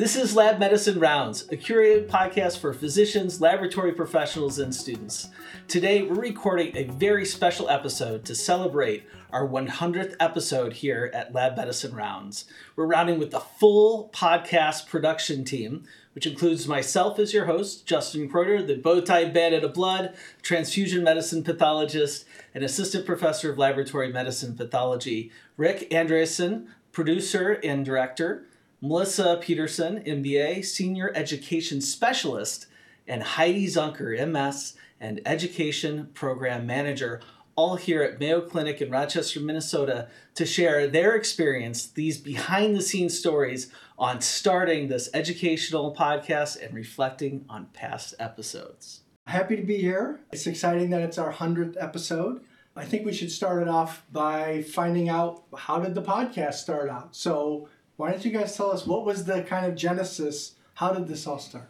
[0.00, 5.28] This is Lab Medicine Rounds, a curated podcast for physicians, laboratory professionals, and students.
[5.68, 11.54] Today, we're recording a very special episode to celebrate our 100th episode here at Lab
[11.54, 12.46] Medicine Rounds.
[12.76, 18.26] We're rounding with the full podcast production team, which includes myself as your host, Justin
[18.26, 22.24] Kreuter, the bowtie bandit of blood, transfusion medicine pathologist,
[22.54, 28.46] and assistant professor of laboratory medicine pathology, Rick Andreasen, producer and director,
[28.82, 32.66] Melissa Peterson, MBA, Senior Education Specialist,
[33.06, 37.20] and Heidi Zunker, MS, and Education Program Manager,
[37.56, 42.80] all here at Mayo Clinic in Rochester, Minnesota, to share their experience, these behind the
[42.80, 49.02] scenes stories on starting this educational podcast and reflecting on past episodes.
[49.26, 50.20] Happy to be here.
[50.32, 52.40] It's exciting that it's our 100th episode.
[52.74, 56.88] I think we should start it off by finding out how did the podcast start
[56.88, 57.14] out.
[57.14, 57.68] So,
[58.00, 60.54] why don't you guys tell us what was the kind of genesis?
[60.72, 61.68] How did this all start?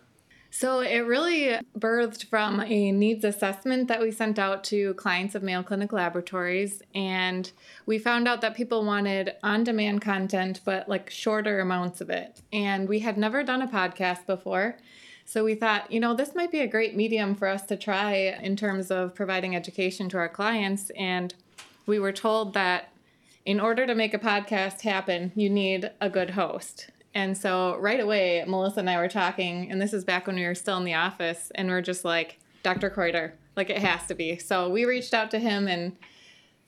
[0.52, 5.42] So it really birthed from a needs assessment that we sent out to clients of
[5.42, 6.82] Mayo Clinic Laboratories.
[6.94, 7.50] And
[7.84, 12.40] we found out that people wanted on demand content, but like shorter amounts of it.
[12.52, 14.76] And we had never done a podcast before.
[15.24, 18.38] So we thought, you know, this might be a great medium for us to try
[18.40, 20.90] in terms of providing education to our clients.
[20.90, 21.34] And
[21.86, 22.89] we were told that
[23.44, 26.90] in order to make a podcast happen, you need a good host.
[27.14, 30.44] And so right away, Melissa and I were talking, and this is back when we
[30.44, 32.90] were still in the office, and we're just like, Dr.
[32.90, 34.38] Kreuter, like it has to be.
[34.38, 35.96] So we reached out to him, and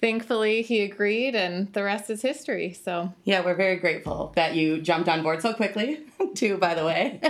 [0.00, 2.72] thankfully he agreed, and the rest is history.
[2.72, 6.00] So yeah, we're very grateful that you jumped on board so quickly,
[6.34, 7.20] too, by the way.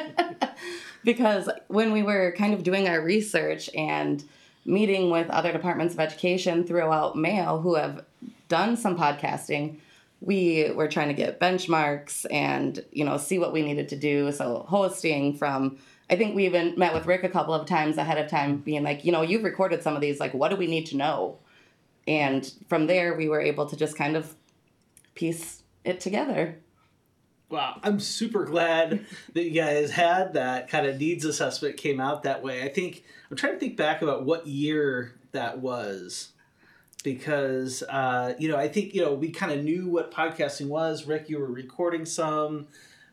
[1.04, 4.24] because when we were kind of doing our research and
[4.64, 8.04] meeting with other departments of education throughout Mayo who have
[8.52, 9.78] done some podcasting,
[10.20, 14.30] we were trying to get benchmarks and you know see what we needed to do.
[14.30, 15.78] So hosting from
[16.10, 18.82] I think we even met with Rick a couple of times ahead of time, being
[18.82, 20.20] like, you know, you've recorded some of these.
[20.20, 21.38] Like, what do we need to know?
[22.06, 24.34] And from there, we were able to just kind of
[25.14, 26.58] piece it together.
[27.48, 32.24] Wow, I'm super glad that you guys had that kind of needs assessment came out
[32.24, 32.62] that way.
[32.62, 36.32] I think I'm trying to think back about what year that was
[37.02, 41.06] because uh, you know I think you know we kind of knew what podcasting was.
[41.06, 42.68] Rick, you were recording some.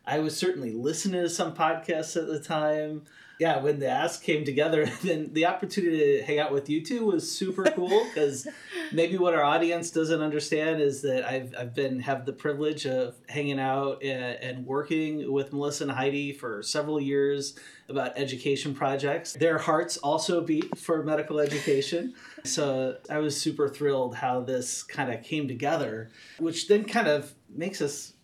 [0.06, 3.02] I was certainly listening to some podcasts at the time.
[3.40, 7.06] Yeah, when the ask came together, then the opportunity to hang out with you two
[7.06, 8.46] was super cool because
[8.92, 13.14] maybe what our audience doesn't understand is that I've, I've been have the privilege of
[13.30, 17.58] hanging out and, and working with Melissa and Heidi for several years
[17.88, 19.32] about education projects.
[19.32, 22.14] Their hearts also beat for medical education.
[22.42, 26.08] So I was super thrilled how this kind of came together,
[26.38, 28.14] which then kind of makes us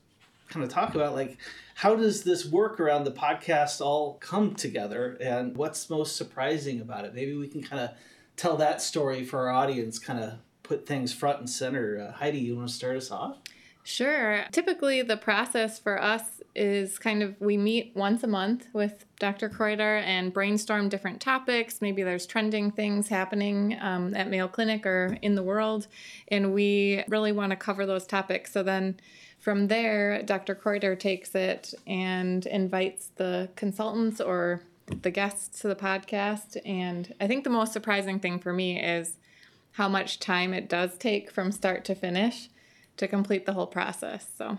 [0.48, 1.38] kind of talk about like
[1.74, 7.04] how does this work around the podcast all come together and what's most surprising about
[7.04, 7.90] it maybe we can kind of
[8.36, 12.38] tell that story for our audience kind of put things front and center uh, heidi
[12.38, 13.38] you want to start us off
[13.88, 14.44] Sure.
[14.50, 19.48] Typically, the process for us is kind of we meet once a month with Dr.
[19.48, 21.80] Kreuter and brainstorm different topics.
[21.80, 25.86] Maybe there's trending things happening um, at Mayo Clinic or in the world,
[26.26, 28.52] and we really want to cover those topics.
[28.52, 28.98] So then
[29.46, 30.56] from there, Dr.
[30.56, 34.60] Kreuter takes it and invites the consultants or
[35.02, 36.56] the guests to the podcast.
[36.66, 39.18] And I think the most surprising thing for me is
[39.70, 42.48] how much time it does take from start to finish
[42.96, 44.28] to complete the whole process.
[44.36, 44.58] So,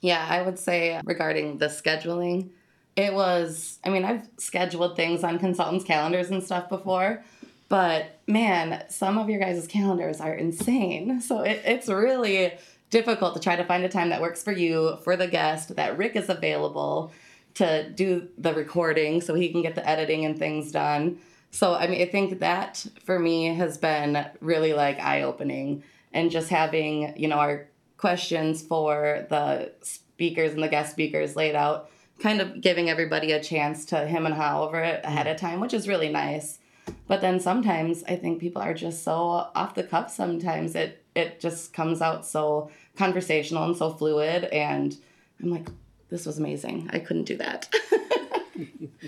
[0.00, 2.50] yeah, I would say regarding the scheduling,
[2.96, 7.22] it was, I mean, I've scheduled things on consultants' calendars and stuff before,
[7.68, 11.20] but man, some of your guys' calendars are insane.
[11.20, 12.58] So it, it's really
[12.90, 15.98] difficult to try to find a time that works for you, for the guest, that
[15.98, 17.12] Rick is available
[17.54, 21.18] to do the recording so he can get the editing and things done.
[21.50, 26.30] So, I mean, I think that for me has been really like eye opening and
[26.30, 31.90] just having you know our questions for the speakers and the guest speakers laid out
[32.20, 35.60] kind of giving everybody a chance to him and how over it ahead of time
[35.60, 36.58] which is really nice
[37.06, 39.12] but then sometimes i think people are just so
[39.54, 44.98] off the cuff sometimes it it just comes out so conversational and so fluid and
[45.40, 45.68] i'm like
[46.08, 46.88] this was amazing.
[46.92, 47.72] I couldn't do that.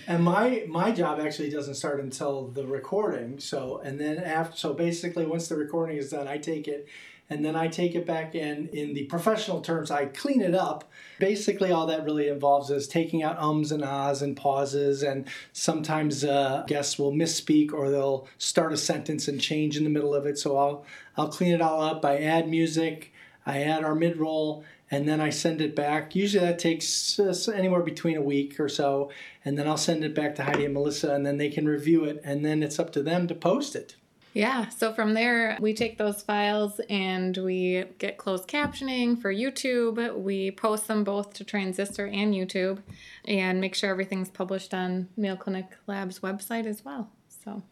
[0.06, 4.72] And my my job actually doesn't start until the recording so and then after so
[4.72, 6.86] basically once the recording is done i take it
[7.28, 10.88] and then i take it back in in the professional terms i clean it up.
[11.18, 16.24] Basically all that really involves is taking out ums and ahs and pauses and sometimes
[16.24, 20.26] uh, guests will misspeak or they'll start a sentence and change in the middle of
[20.26, 20.84] it so i'll
[21.16, 22.04] i'll clean it all up.
[22.04, 23.12] I add music
[23.50, 26.16] i add our mid-roll and then I send it back.
[26.16, 29.10] Usually that takes uh, anywhere between a week or so,
[29.44, 32.04] and then I'll send it back to Heidi and Melissa, and then they can review
[32.04, 33.94] it, and then it's up to them to post it.
[34.32, 40.22] Yeah, so from there, we take those files and we get closed captioning for YouTube.
[40.22, 42.78] We post them both to Transistor and YouTube
[43.24, 47.10] and make sure everything's published on Mayo Clinic Lab's website as well.
[47.44, 47.64] So,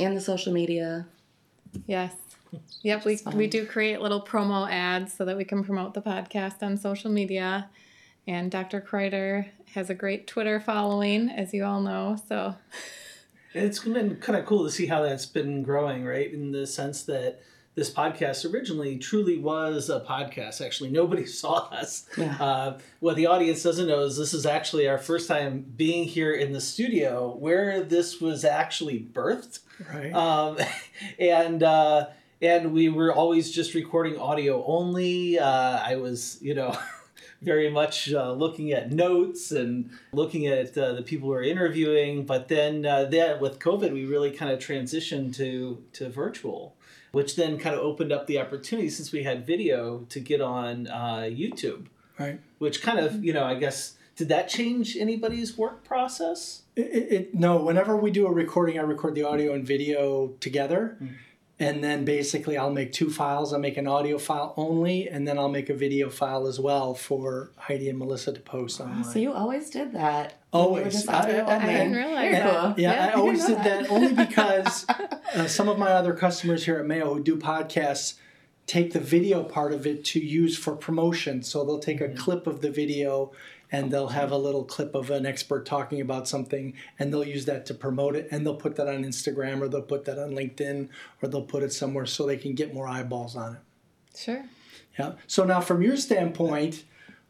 [0.00, 1.06] And the social media.
[1.86, 2.14] Yes.
[2.82, 6.62] Yep, we, we do create little promo ads so that we can promote the podcast
[6.62, 7.68] on social media.
[8.26, 8.80] And Dr.
[8.80, 12.16] Kreuter has a great Twitter following, as you all know.
[12.28, 12.54] So,
[13.56, 16.30] It's been kind of cool to see how that's been growing, right?
[16.30, 17.40] In the sense that
[17.76, 20.64] this podcast originally truly was a podcast.
[20.64, 22.08] Actually, nobody saw us.
[22.16, 22.36] Yeah.
[22.40, 26.32] Uh, what the audience doesn't know is this is actually our first time being here
[26.32, 29.60] in the studio where this was actually birthed.
[29.94, 30.12] Right.
[30.12, 30.56] Um,
[31.20, 32.06] and uh,
[32.40, 35.38] and we were always just recording audio only.
[35.38, 36.76] Uh, I was, you know.
[37.42, 42.24] Very much uh, looking at notes and looking at uh, the people we are interviewing,
[42.24, 46.74] but then uh, that with COVID, we really kind of transitioned to to virtual,
[47.16, 49.78] which then kind of opened up the opportunity since we had video
[50.14, 51.82] to get on uh, YouTube
[52.18, 52.38] right.
[52.58, 53.78] which kind of you know i guess
[54.16, 58.74] did that change anybody's work process It, it, it- no, whenever we do a recording,
[58.78, 60.82] I record the audio and video together.
[61.58, 63.54] And then basically, I'll make two files.
[63.54, 66.92] I'll make an audio file only, and then I'll make a video file as well
[66.94, 69.04] for Heidi and Melissa to post online.
[69.04, 70.34] So you always did that.
[70.50, 71.08] when you were Always.
[71.08, 72.78] I- audio I- I didn't realize that.
[72.78, 74.84] Yeah, Yeah, I always did know that only because
[75.34, 78.16] uh, some of my other customers here at Mayo who do podcasts
[78.66, 81.42] take the video part of it to use for promotion.
[81.42, 83.32] So they'll take a clip of the video
[83.72, 87.44] and they'll have a little clip of an expert talking about something and they'll use
[87.46, 90.30] that to promote it and they'll put that on Instagram or they'll put that on
[90.30, 90.88] LinkedIn
[91.22, 93.60] or they'll put it somewhere so they can get more eyeballs on it.
[94.16, 94.44] sure.
[94.98, 95.12] Yeah.
[95.26, 96.84] So now from your standpoint,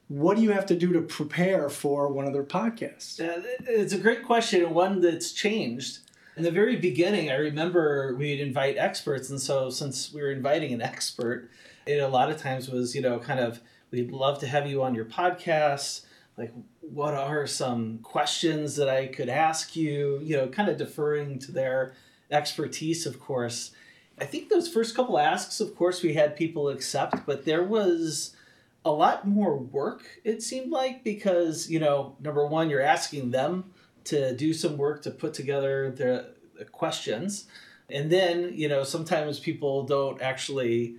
[0.09, 3.21] what do you have to do to prepare for one of their podcasts?
[3.21, 5.99] Uh, it's a great question and one that's changed
[6.37, 10.73] in the very beginning i remember we'd invite experts and so since we were inviting
[10.73, 11.51] an expert
[11.87, 13.61] it a lot of times was you know kind of
[13.91, 16.03] we'd love to have you on your podcast
[16.37, 20.21] like what are some questions that i could ask you?
[20.23, 21.95] You know kind of deferring to their
[22.31, 23.71] expertise of course.
[24.19, 28.35] I think those first couple asks of course we had people accept but there was
[28.85, 33.73] a lot more work it seemed like because you know number one you're asking them
[34.05, 37.47] to do some work to put together the, the questions.
[37.91, 40.97] And then you know sometimes people don't actually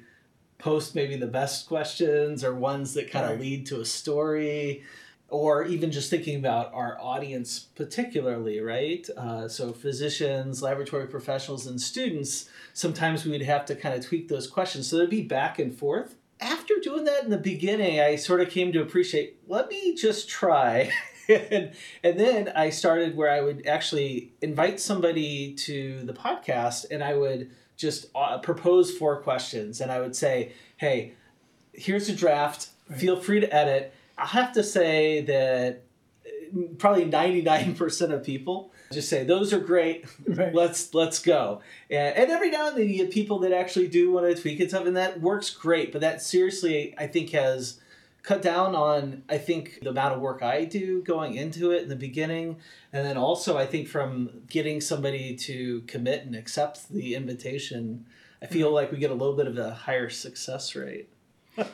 [0.57, 3.39] post maybe the best questions or ones that kind of Right.
[3.42, 4.84] lead to a story
[5.29, 9.07] or even just thinking about our audience particularly right?
[9.18, 14.47] Uh, so physicians laboratory professionals and students sometimes we'd have to kind of tweak those
[14.47, 14.88] questions.
[14.88, 16.15] So there'd be back and forth.
[16.39, 20.29] After doing that in the beginning i sort of came to appreciate let me just
[20.29, 20.91] try.
[21.29, 21.74] And,
[22.06, 27.15] and then i started where i would actually invite somebody to the podcast and i
[27.15, 29.81] would just uh, propose four questions.
[29.81, 31.15] And i would say hey
[31.77, 32.69] here's a draft.
[32.95, 35.83] Feel free to edit i'll have to say that
[36.25, 40.05] uh, probably 99% of people just say those are great.
[40.27, 40.53] Right.
[40.53, 41.61] let's let's go.
[41.89, 44.59] And, and every now and then you get people that actually do want to tweak
[44.59, 47.79] and stuff and that works great but that seriously i think has
[48.24, 51.89] cut down on i think the amount of work i do going into it in
[51.89, 52.57] the beginning
[52.91, 58.05] and then also i think from getting somebody to commit and accept the invitation
[58.41, 61.09] i feel like we get a little bit of a higher success rate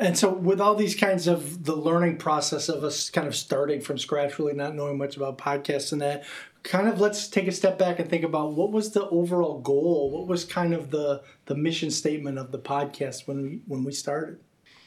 [0.00, 3.80] And so, with all these kinds of the learning process of us kind of starting
[3.80, 6.24] from scratch, really not knowing much about podcasts and that,
[6.62, 10.10] kind of let's take a step back and think about what was the overall goal?
[10.10, 13.92] What was kind of the the mission statement of the podcast when we when we
[13.92, 14.38] started?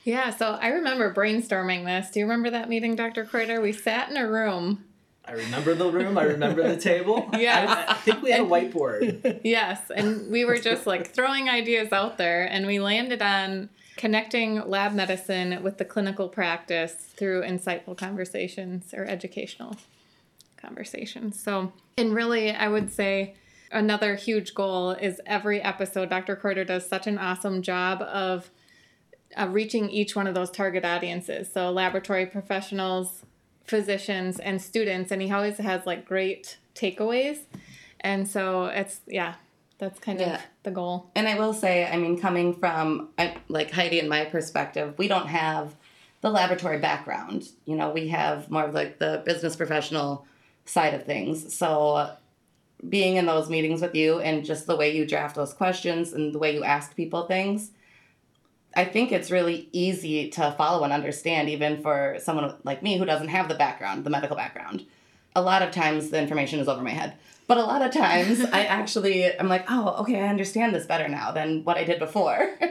[0.03, 2.09] Yeah, so I remember brainstorming this.
[2.09, 3.25] Do you remember that meeting, Dr.
[3.25, 3.61] Kreuter?
[3.61, 4.85] We sat in a room.
[5.23, 7.85] I remember the room i remember the table Yeah.
[7.87, 11.91] I, I think we had a whiteboard Yes, and we were just like throwing ideas
[11.91, 17.95] out there, and we landed on connecting lab medicine with the clinical practice through insightful
[17.95, 19.75] conversations or educational
[20.57, 21.39] conversations.
[21.41, 23.35] So, and really, I would say
[23.71, 26.35] another huge goal is every episode, Dr.
[26.35, 28.49] Kreuter does such an awesome job of
[29.39, 31.51] uh, reaching each one of those target audiences.
[31.51, 33.23] So, laboratory professionals,
[33.65, 37.39] physicians, and students, and he always has like great takeaways.
[37.99, 39.35] And so it's, yeah,
[39.77, 40.35] that's kind Yeah.
[40.35, 41.11] of the goal.
[41.15, 43.09] And I will say, I mean, coming from
[43.47, 45.75] like Heidi and my perspective, we don't have
[46.21, 47.49] the laboratory background.
[47.65, 50.25] You know, we have more of like the business professional
[50.65, 51.55] side of things.
[51.55, 52.11] So
[52.87, 56.33] being in those meetings with you and just the way you draft those questions and
[56.33, 57.71] the way you ask people things,
[58.75, 63.05] I think it's really easy to follow and understand, even for someone like me who
[63.05, 64.85] doesn't have the background, the medical background.
[65.35, 67.15] A lot of times the information is over my head.
[67.47, 71.07] But a lot of times I actually, I'm like, oh, okay, I understand this better
[71.07, 72.55] now than what I did before.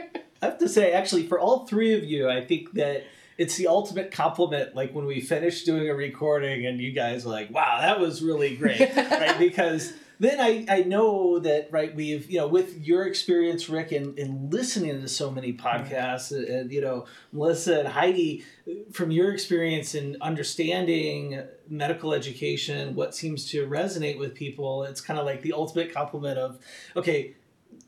[0.41, 3.03] I have to say, actually, for all three of you, I think that
[3.37, 4.75] it's the ultimate compliment.
[4.75, 8.23] Like when we finish doing a recording and you guys are like, wow, that was
[8.23, 9.37] really great, right?
[9.37, 14.15] Because then I, I know that right we've you know with your experience rick in,
[14.17, 18.45] in listening to so many podcasts and, and, you know melissa and heidi
[18.91, 25.19] from your experience in understanding medical education what seems to resonate with people it's kind
[25.19, 26.59] of like the ultimate compliment of
[26.95, 27.33] okay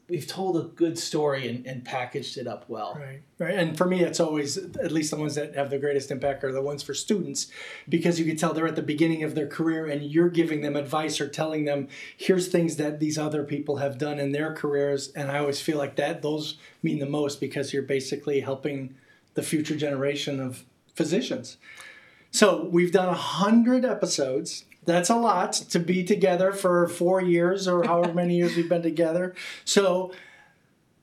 [0.10, 2.98] we've told a good story and, and packaged it up well.
[3.00, 3.55] Right, right.
[3.55, 6.51] And for me, it's always at least the ones that have the greatest impact are
[6.51, 7.48] the ones for students,
[7.88, 10.75] because you can tell they're at the beginning of their career, and you're giving them
[10.75, 15.10] advice or telling them, here's things that these other people have done in their careers.
[15.15, 18.95] And I always feel like that those mean the most because you're basically helping
[19.36, 20.63] the future generation of
[20.95, 21.57] physicians.
[22.29, 27.68] So we've done a hundred episodes that's a lot to be together for four years
[27.68, 29.34] or however many years we've been together.
[29.66, 30.13] So,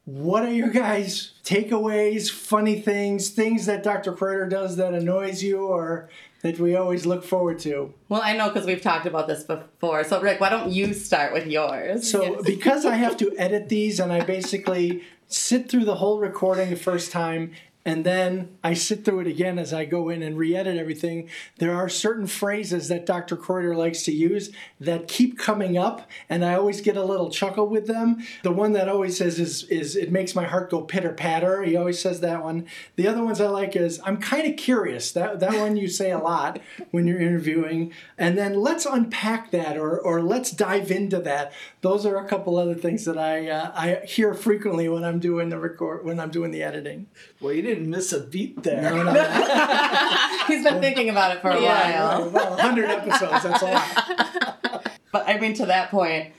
[0.04, 4.12] what are your guys' takeaways, funny things, things that Dr.
[4.12, 6.08] Kreuter does that annoys you or
[6.42, 7.92] that we always look forward to?
[8.08, 10.02] Well, I know because we've talked about this before.
[10.04, 12.10] So, Rick, why don't you start with yours?
[12.10, 12.42] So, yes.
[12.44, 16.76] because I have to edit these and I basically sit through the whole recording the
[16.76, 17.52] first time
[17.84, 21.30] and then I sit through it again as I go in and re-edit everything.
[21.58, 23.36] There are certain phrases that Dr.
[23.36, 27.66] Kreuter likes to use that keep coming up, and I always get a little chuckle
[27.66, 28.22] with them.
[28.42, 31.62] The one that always says is, is it makes my heart go pitter patter.
[31.62, 32.66] He always says that one.
[32.96, 35.12] The other ones I like is I'm kind of curious.
[35.12, 36.60] That that one you say a lot
[36.90, 37.92] when you're interviewing.
[38.18, 41.52] And then let's unpack that or or let's dive into that.
[41.80, 45.48] Those are a couple other things that I uh, I hear frequently when I'm doing
[45.48, 47.06] the record when I'm doing the editing.
[47.40, 48.82] Well, you didn't miss a beat there.
[48.82, 49.22] No, no, no.
[50.46, 52.30] He's been thinking about it for a yeah, while.
[52.30, 54.86] Well, 100 episodes, that's a lot.
[55.12, 56.32] But I mean, to that point,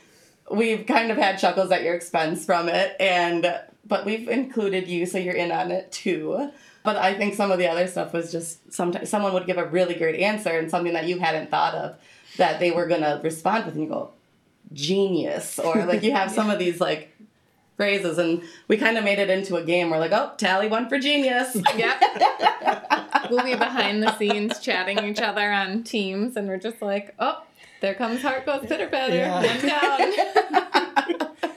[0.50, 5.06] we've kind of had chuckles at your expense from it, and but we've included you,
[5.06, 6.52] so you're in on it too.
[6.84, 9.66] But I think some of the other stuff was just sometimes someone would give a
[9.66, 11.98] really great answer and something that you hadn't thought of
[12.38, 14.12] that they were gonna respond with, and you go,
[14.72, 17.11] genius, or like you have some of these like
[17.82, 19.90] phrases and we kind of made it into a game.
[19.90, 21.58] We're like, oh, tally one for genius.
[21.76, 22.04] Yep.
[23.32, 27.42] we'll be behind the scenes chatting each other on teams and we're just like, oh,
[27.80, 29.16] there comes heart goes pitter patter.
[29.16, 29.34] Yeah.
[29.34, 31.32] One down.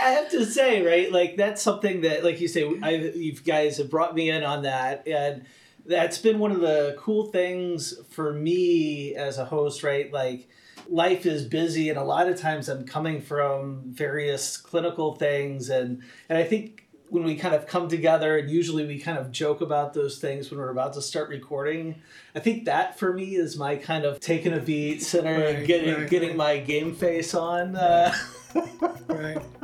[0.00, 3.78] I have to say, right, like that's something that, like you say, I, you guys
[3.78, 5.44] have brought me in on that, and
[5.84, 10.12] that's been one of the cool things for me as a host, right?
[10.12, 10.48] Like,
[10.88, 16.02] life is busy and a lot of times i'm coming from various clinical things and
[16.28, 19.60] and i think when we kind of come together and usually we kind of joke
[19.60, 21.94] about those things when we're about to start recording
[22.34, 25.66] i think that for me is my kind of taking a beat center right, and
[25.66, 26.38] getting right, getting right.
[26.38, 28.14] my game face on uh,
[29.08, 29.42] right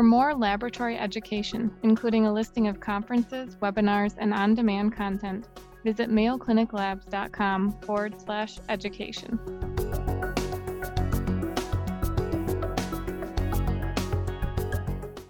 [0.00, 5.46] For more laboratory education, including a listing of conferences, webinars, and on demand content,
[5.84, 9.38] visit mayocliniclabs.com forward slash education.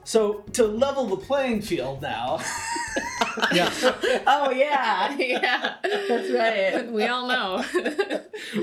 [0.05, 2.39] So, to level the playing field now.
[3.53, 3.73] yeah.
[4.29, 5.17] Oh, yeah.
[5.19, 5.75] Yeah.
[5.83, 6.93] That's right.
[6.93, 7.65] We all know.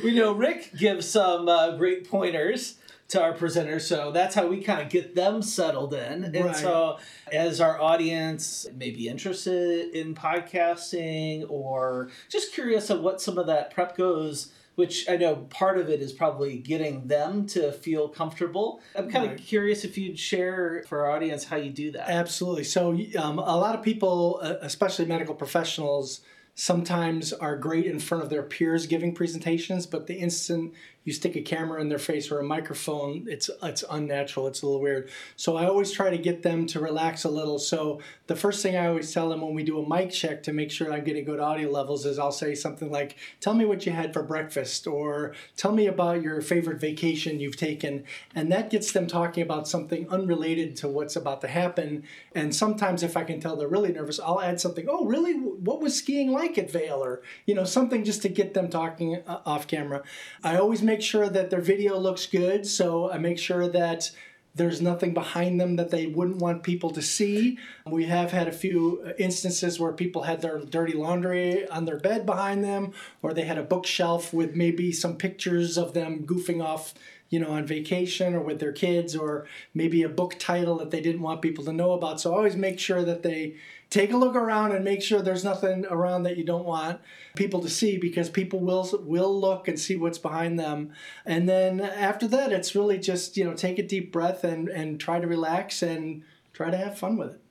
[0.05, 2.75] we know Rick gives some uh, great pointers
[3.09, 3.81] to our presenters.
[3.81, 6.25] So that's how we kind of get them settled in.
[6.25, 6.55] And right.
[6.55, 6.99] so,
[7.31, 13.47] as our audience may be interested in podcasting or just curious of what some of
[13.47, 18.09] that prep goes, which I know part of it is probably getting them to feel
[18.09, 18.81] comfortable.
[18.95, 19.39] I'm kind right.
[19.39, 22.09] of curious if you'd share for our audience how you do that.
[22.09, 22.65] Absolutely.
[22.65, 26.21] So, um, a lot of people, uh, especially medical professionals,
[26.59, 30.73] sometimes are great in front of their peers giving presentations, but the instant
[31.07, 34.45] you stick a camera in their face or a microphone, it's it's unnatural.
[34.47, 35.09] It's a little weird.
[35.37, 37.59] So I always try to get them to relax a little.
[37.59, 40.51] So the first thing I always tell them when we do a mic check to
[40.51, 43.85] make sure I'm getting good audio levels is I'll say something like, "Tell me what
[43.85, 48.03] you had for breakfast," or "Tell me about your favorite vacation you've taken,"
[48.35, 52.03] and that gets them talking about something unrelated to what's about to happen.
[52.35, 54.87] And sometimes if I can tell they're really nervous, I'll add something.
[54.89, 55.35] Oh, really?
[55.35, 57.01] What was skiing like at Vail?
[57.01, 60.03] Or you know something just to get them talking uh, off camera.
[60.43, 62.65] I always make make sure that their video looks good.
[62.65, 64.11] So I make sure that
[64.57, 67.59] There's nothing behind them that they wouldn't want people to see.
[67.85, 71.99] We have had a few uh, instances where people had their dirty laundry on their
[71.99, 76.63] bed behind them, or they had a bookshelf with maybe some pictures of them goofing
[76.63, 76.95] off
[77.29, 81.01] you know, on vacation or with their kids, or maybe a book title that they
[81.01, 82.21] didn't want people to know about.
[82.21, 83.57] So always make sure that they
[83.89, 86.99] take a look around and make sure there's nothing around that you don't want
[87.35, 90.91] people to see because people will will look and see what's behind them.
[91.25, 94.99] And then after that, it's really just you know take a deep breath and and
[94.99, 97.41] try to relax and try to have fun with it.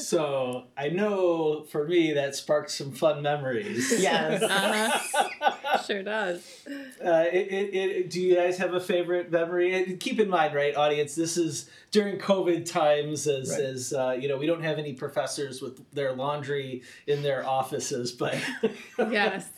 [0.00, 4.00] So I know for me that sparked some fun memories.
[4.00, 4.42] Yes.
[4.52, 5.82] Uh-huh.
[5.82, 6.66] sure does.
[7.04, 9.74] Uh, it, it, it, do you guys have a favorite memory?
[9.74, 13.60] And keep in mind, right, audience, this is during COVID times, as, Right.
[13.60, 18.12] as uh, you know, we don't have any professors with their laundry in their offices,
[18.12, 18.36] but
[18.98, 19.48] Yes.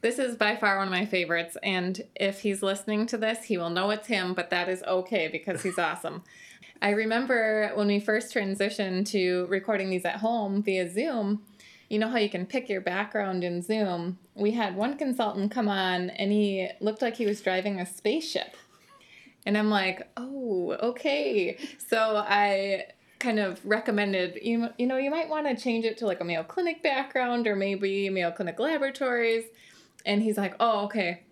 [0.00, 1.56] This is by far one of my favorites.
[1.62, 5.28] And if he's listening to this, he will know it's him, but that is okay
[5.28, 6.22] because he's awesome.
[6.82, 11.40] I remember when we first transitioned to recording these at home via Zoom,
[11.88, 14.18] you know how you can pick your background in Zoom?
[14.34, 18.56] We had one consultant come on and he looked like he was driving a spaceship.
[19.46, 21.58] And I'm like, oh, okay.
[21.88, 22.86] So I
[23.18, 26.24] kind of recommended, you, you know, you might want to change it to like a
[26.24, 29.44] Mayo Clinic background or maybe Mayo Clinic Laboratories.
[30.06, 31.22] And he's like, oh, okay.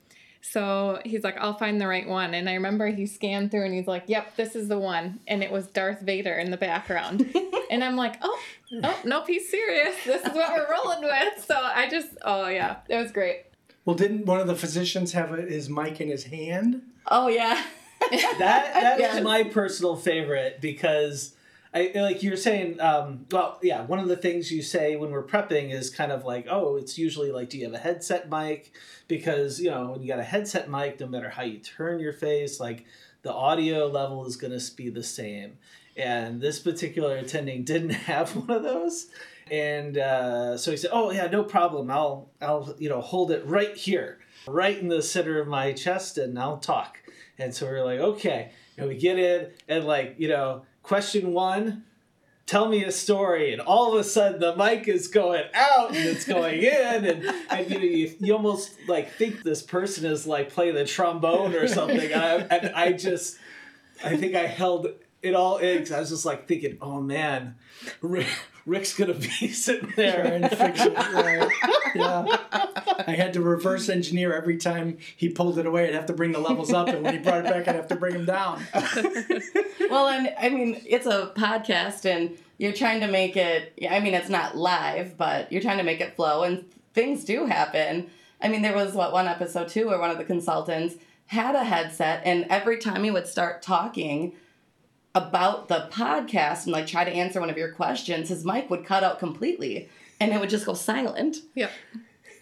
[0.45, 2.35] So he's like, I'll find the right one.
[2.35, 5.21] And I remember he scanned through and he's like, yep, this is the one.
[5.29, 7.33] And it was Darth Vader in the background.
[7.71, 8.39] and I'm like, oh,
[8.83, 9.95] oh, nope, he's serious.
[10.05, 11.45] This is what we're rolling with.
[11.45, 13.45] So I just, oh, yeah, it was great.
[13.85, 16.83] Well, didn't one of the physicians have a, his mic in his hand?
[17.11, 17.63] oh yeah.
[18.11, 19.15] that that Yes.
[19.15, 21.35] was my personal favorite because
[21.75, 22.81] I like you're saying.
[22.81, 26.25] Um, well, yeah, one of the things you say when we're prepping is kind of
[26.25, 28.73] like, oh, it's usually like, do you have a headset mic?
[29.09, 32.13] Because you know when you got a headset mic, no matter how you turn your
[32.13, 32.85] face, like
[33.23, 35.57] the audio level is going to be the same.
[35.97, 39.07] And this particular attending didn't have one of those.
[39.51, 41.91] And uh, so he said, "Oh yeah, no problem.
[41.91, 46.19] I'll I'll you know hold it right here, right in the center of my chest,
[46.19, 46.99] and I'll talk."
[47.39, 51.85] And so we're like, "Okay." And we get in, and like you know, question one,
[52.47, 56.09] tell me a story, and all of a sudden the mic is going out and
[56.09, 60.27] it's going in, and, and you know you, you almost like think this person is
[60.27, 62.13] like playing the trombone or something.
[62.13, 63.39] I, and I just,
[64.05, 64.89] I think I held
[65.23, 67.55] it all in 'cause I was just like thinking, oh man,
[68.01, 68.27] Rick,
[68.67, 70.23] Rick's gonna be sitting there.
[70.23, 70.95] Trying to fix it.
[70.97, 71.51] Right.
[71.95, 72.37] Yeah.
[73.07, 75.89] I had to reverse engineer every time he pulled it away.
[75.89, 77.89] I'd have to bring the levels up, and when he brought it back, I'd have
[77.89, 78.63] to bring them down.
[79.91, 83.75] Well, and I mean, it's a podcast, and you're trying to make it.
[83.91, 87.45] I mean, it's not live, but you're trying to make it flow, and things do
[87.45, 88.09] happen.
[88.41, 90.95] I mean, there was what one episode too, where one of the consultants
[91.27, 94.33] had a headset, and every time he would start talking
[95.15, 98.87] about the podcast and like try to answer one of your questions, his mic would
[98.87, 99.89] cut out completely,
[100.21, 101.39] and it would just go silent.
[101.55, 101.71] Yep.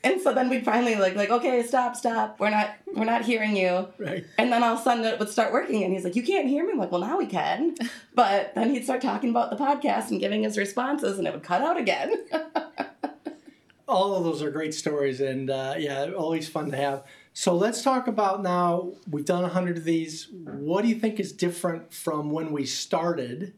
[0.03, 2.41] And so then we'd finally like like okay, stop, stop.
[2.41, 3.89] We're not we're not hearing you.
[3.99, 4.25] Right.
[4.39, 6.49] And then all of a sudden it would start working, and he's like, "You can't
[6.49, 7.75] hear me." I'm like, "Well, now we can."
[8.13, 11.43] But then he'd start talking about the podcast and giving his responses, and it would
[11.43, 12.27] cut out again.
[13.89, 17.05] All of those are great stories, and uh, yeah, always fun to have.
[17.41, 18.93] So let's talk about now.
[19.11, 20.29] We've done a hundred of these.
[20.31, 23.55] What do you think is different from when we started,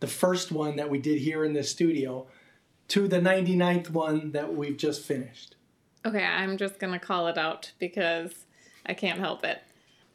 [0.00, 2.26] the first one that we did here in the studio,
[2.88, 5.56] to the 99th one that we've just finished?
[6.06, 8.46] Okay, I'm just going to call it out because
[8.86, 9.60] I can't help it.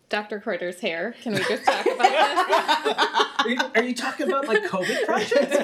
[0.09, 0.39] Dr.
[0.39, 1.13] Kreuter's hair.
[1.21, 3.12] Can we just talk about this?
[3.39, 5.55] Are you, are you talking about my COVID project?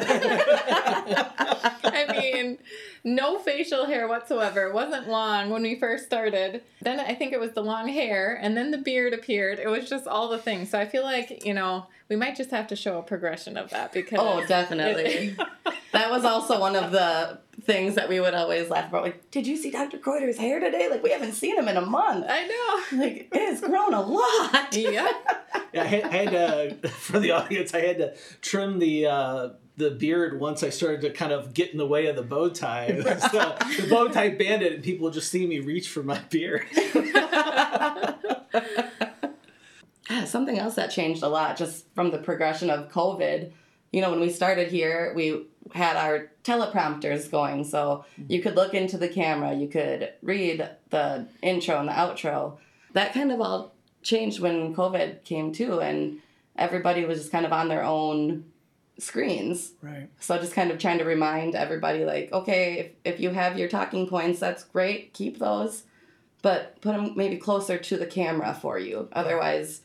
[1.83, 2.57] I mean,
[3.03, 4.67] no facial hair whatsoever.
[4.67, 6.63] It wasn't long when we first started.
[6.81, 9.59] Then I think it was the long hair, and then the beard appeared.
[9.59, 10.69] It was just all the things.
[10.71, 13.69] So I feel like, you know, we might just have to show a progression of
[13.69, 14.19] that because.
[14.21, 15.35] oh, definitely.
[15.93, 19.03] that was also one of the things that we would always laugh about.
[19.03, 19.99] Like, did you see Dr.
[19.99, 20.89] Kreuter's hair today?
[20.89, 22.25] Like, we haven't seen him in a month.
[22.27, 22.97] I know.
[23.03, 24.67] Like, it has grown a lot.
[24.75, 25.11] Yeah.
[25.71, 29.49] Yeah, I had, I had to, for the audience, I had to trim the uh,
[29.77, 32.49] the beard once I started to kind of get in the way of the bow
[32.49, 32.87] tie.
[33.31, 36.65] so the bow tie bandit, and people would just see me reach for my beard.
[40.11, 43.51] Ah, Something else that changed a lot just from the progression of COVID.
[43.91, 48.31] You know, when we started here, we had our teleprompters going, so mm-hmm.
[48.31, 52.57] you could look into the camera, you could read the intro and the outro.
[52.93, 56.19] That kind of all changed when COVID came too, and
[56.55, 58.45] everybody was just kind of on their own
[58.97, 59.73] screens.
[59.81, 60.09] Right.
[60.19, 63.69] So just kind of trying to remind everybody, like, okay, if, if you have your
[63.69, 65.83] talking points, that's great, keep those,
[66.41, 69.07] but put them maybe closer to the camera for you.
[69.13, 69.81] Otherwise,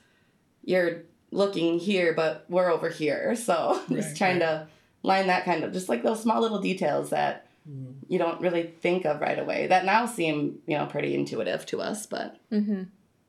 [0.64, 1.02] you're
[1.34, 3.34] looking here, but we're over here.
[3.46, 4.46] So just trying right.
[4.46, 4.68] to
[5.02, 7.94] line that kind of just like those small little details that Mm.
[8.08, 11.80] you don't really think of right away that now seem, you know, pretty intuitive to
[11.80, 12.82] us, but Mm-hmm.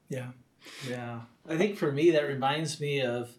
[0.10, 0.32] Yeah.
[0.90, 1.22] Yeah.
[1.48, 3.32] I think for me, that reminds me of,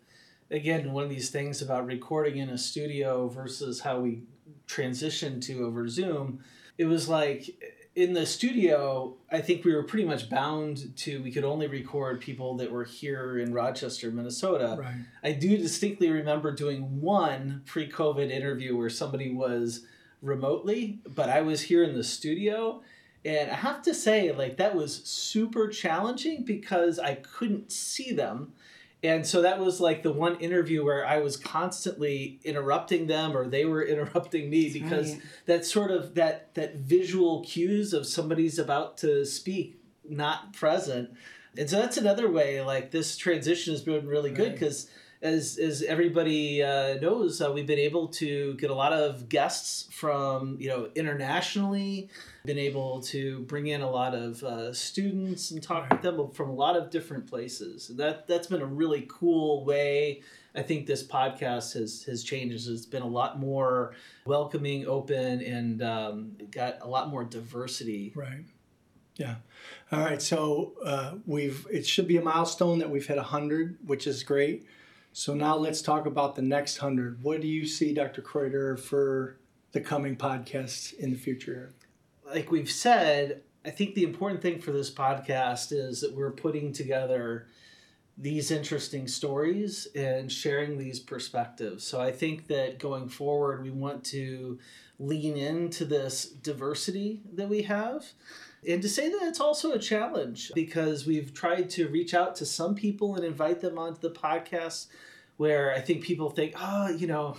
[0.50, 4.22] again, one of these things about recording in a studio versus how we
[4.66, 6.42] transitioned to over Zoom.
[6.78, 7.42] It was like
[7.96, 12.20] in the studio, I think we were pretty much bound to, we could only record
[12.20, 14.76] people that were here in Rochester, Minnesota.
[14.78, 14.96] Right.
[15.24, 19.86] I do distinctly remember doing one pre COVID interview where somebody was
[20.20, 22.82] remotely, but I was here in the studio.
[23.24, 28.52] And I have to say, like, that was super challenging because I couldn't see them.
[29.06, 33.46] And so that was like the one interview where I was constantly interrupting them or
[33.46, 35.22] they were interrupting me because right.
[35.46, 41.10] that sort of that that visual cues of somebody's about to speak not present
[41.58, 44.52] and so that's another way like this transition has been really good
[44.86, 44.90] Right.
[45.26, 49.88] As as everybody uh, knows uh, we've been able to get a lot of guests
[49.92, 52.08] from you know internationally
[52.44, 56.48] been able to bring in a lot of uh, students and talk with them from
[56.48, 60.22] a lot of different places and that that's been a really cool way
[60.54, 62.66] I think this podcast has has changed.
[62.66, 68.10] It's been a lot more welcoming, open, and um, got a lot more diversity.
[68.14, 68.46] Right.
[69.16, 69.34] Yeah.
[69.92, 70.22] All right.
[70.22, 74.66] So uh, we've it should be a milestone that we've hit hundred, which is great.
[75.18, 77.22] So now let's talk about the next hundred.
[77.22, 78.20] What do you see, Dr.
[78.20, 79.38] Kreuter, for
[79.72, 81.72] the coming podcasts in the future?
[82.26, 86.70] Like we've said, I think the important thing for this podcast is that we're putting
[86.70, 87.46] together
[88.18, 91.82] these interesting stories and sharing these perspectives.
[91.82, 94.58] So I think that going forward, we want to
[94.98, 98.04] lean into this diversity that we have.
[98.68, 102.46] And to say that it's also a challenge because we've tried to reach out to
[102.46, 104.86] some people and invite them onto the podcast
[105.36, 107.36] where I think people think, oh, you know,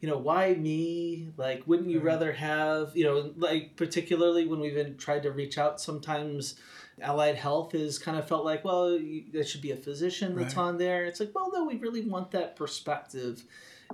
[0.00, 1.28] you know, why me?
[1.36, 2.04] Like, wouldn't you Mhm.
[2.04, 6.54] rather have, you know, like particularly when we've been tried to reach out sometimes
[7.02, 10.56] allied health has kind of felt like, well, you, there should be a physician that's
[10.56, 10.62] Right.
[10.62, 11.04] on there.
[11.04, 13.44] It's like, well, no, we really want that perspective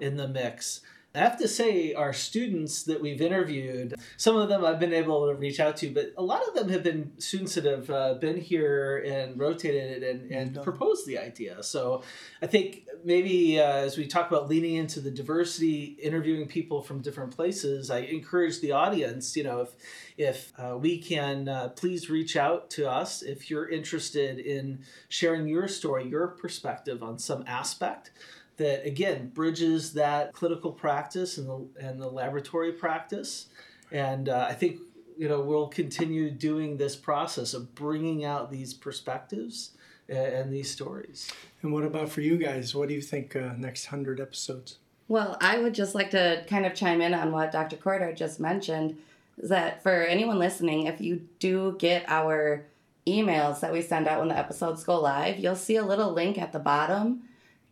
[0.00, 0.80] in the mix.
[1.14, 5.28] I have to say, our students that we've interviewed, some of them I've been able
[5.28, 8.14] to reach out to, but a lot of them have been students that have uh,
[8.14, 10.62] been here and rotated and, and Mhm.
[10.62, 11.62] proposed the idea.
[11.62, 12.02] So
[12.40, 17.02] I think maybe uh, as we talk about leaning into the diversity, interviewing people from
[17.02, 19.74] different places, I encourage the audience, you know, if
[20.16, 25.48] if uh, we can uh, please reach out to us if you're interested in sharing
[25.48, 28.10] your story, your perspective on some aspect
[28.56, 33.46] that again bridges that clinical practice and the and the laboratory practice.
[33.90, 34.80] And uh, I think
[35.16, 39.72] you know we'll continue doing this process of bringing out these perspectives
[40.08, 41.30] and, and these stories.
[41.62, 42.74] And what about for you guys?
[42.74, 44.78] What do you think uh, next hundred episodes?
[45.08, 47.76] Well, I would just like to kind of chime in on what Dr.
[47.76, 48.98] Kreuter just mentioned.
[49.38, 52.64] Is that for anyone listening, if you do get our
[53.06, 56.38] emails that we send out when the episodes go live, you'll see a little link
[56.38, 57.22] at the bottom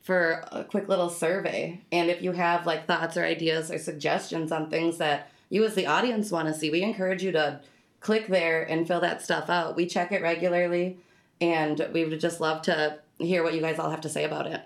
[0.02, 1.80] for a quick little survey.
[1.92, 5.74] And if you have like thoughts or ideas or suggestions on things that you as
[5.74, 7.60] the audience want to see, we encourage you to
[8.00, 9.76] click there and fill that stuff out.
[9.76, 10.98] We check it regularly
[11.40, 14.46] and we would just love to hear what you guys all have to say about
[14.46, 14.62] it.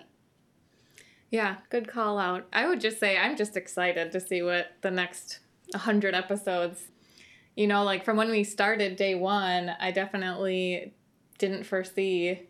[1.31, 2.45] Yeah, good call out.
[2.53, 5.39] I would just say I'm just excited to see what the next
[5.71, 6.83] 100 episodes,
[7.55, 10.93] you know, like from when we started day one, I definitely
[11.37, 12.47] didn't foresee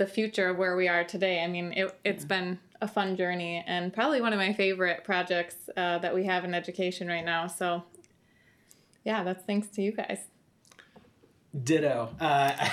[0.00, 1.44] the future of where we are today.
[1.44, 5.56] I mean, it, it's been a fun journey and probably one of my favorite projects
[5.76, 7.46] uh, that we have in education right now.
[7.46, 7.84] So,
[9.04, 10.20] yeah, that's thanks to you guys.
[11.64, 12.08] Ditto.
[12.18, 12.68] Uh,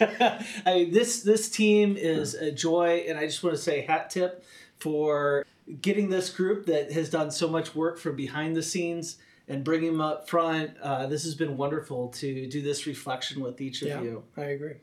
[0.00, 4.08] I mean, this this team is a joy, and I just want to say hat
[4.08, 4.42] tip
[4.78, 5.44] for
[5.82, 9.92] getting this group that has done so much work from behind the scenes and bringing
[9.92, 10.78] them up front.
[10.78, 14.22] Uh, this has been wonderful to do this reflection with each of Yeah, you.
[14.38, 14.76] I agree.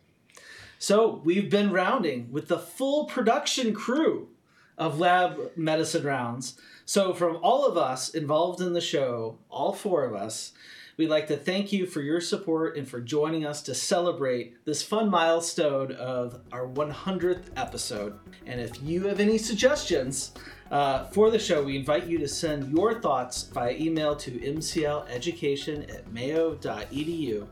[0.80, 4.30] So we've been rounding with the full production crew
[4.78, 6.60] of Lab Medicine Rounds.
[6.86, 10.54] So from all of us involved in the show, all four of us,
[10.96, 14.84] we'd like to thank you for your support and for joining us to celebrate this
[14.84, 18.13] fun milestone of our 100th episode.
[18.46, 20.32] And if you have any suggestions
[20.70, 25.92] uh, for the show, we invite you to send your thoughts via email to mcleducation
[25.94, 27.48] at mayo.edu.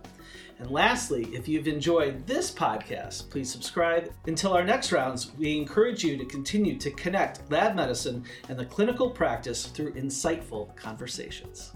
[0.59, 4.11] And lastly, if you've enjoyed this podcast, please subscribe.
[4.25, 8.65] Until our next rounds, we encourage you to continue to connect lab medicine and the
[8.65, 11.73] clinical practice through insightful conversations.